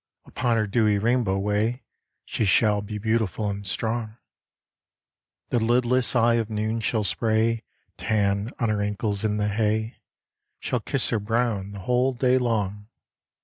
Upon 0.25 0.57
her 0.57 0.65
dewy 0.65 0.97
rainbow 0.97 1.37
way 1.37 1.83
She 2.25 2.43
shall 2.43 2.81
be 2.81 2.97
beautiful 2.97 3.47
and 3.51 3.67
strong. 3.67 4.17
The 5.49 5.59
lidless 5.59 6.15
eye 6.15 6.37
of 6.41 6.49
noon 6.49 6.79
shall 6.81 7.03
spray 7.03 7.61
Tan 7.99 8.51
on 8.59 8.69
her 8.69 8.81
ankles 8.81 9.23
in 9.23 9.37
the 9.37 9.47
hay, 9.49 9.97
Shall 10.59 10.79
kiss 10.79 11.09
her 11.09 11.19
brown 11.19 11.73
the 11.73 11.79
whole 11.81 12.13
day 12.13 12.39
long. 12.39 12.87